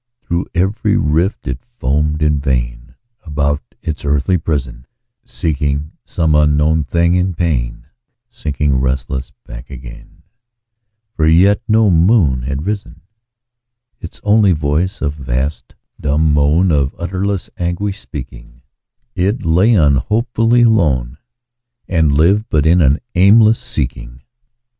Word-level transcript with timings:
Through 0.23 0.47
every 0.55 0.97
rift 0.97 1.45
it 1.47 1.59
foamed 1.77 2.23
in 2.23 2.39
vain, 2.39 2.95
About 3.21 3.61
its 3.83 4.03
earthly 4.03 4.35
prison, 4.35 4.87
Seeking 5.25 5.91
some 6.05 6.33
unknown 6.33 6.85
thing 6.85 7.13
in 7.13 7.35
pain, 7.35 7.73
And 7.73 7.85
sinking 8.27 8.77
restless 8.77 9.31
back 9.45 9.69
again, 9.69 10.23
For 11.13 11.27
yet 11.27 11.61
no 11.67 11.91
moon 11.91 12.41
had 12.41 12.65
risen: 12.65 13.01
Its 13.99 14.19
only 14.23 14.53
voice 14.53 15.01
a 15.03 15.09
vast 15.11 15.75
dumb 15.99 16.33
moan, 16.33 16.71
Of 16.71 16.95
utterless 16.97 17.51
anguish 17.57 17.99
speaking, 17.99 18.63
It 19.13 19.45
lay 19.45 19.75
unhopefully 19.75 20.63
alone, 20.63 21.19
And 21.87 22.11
lived 22.17 22.45
but 22.49 22.65
in 22.65 22.81
an 22.81 22.97
aimless 23.13 23.59
seeking. 23.59 24.23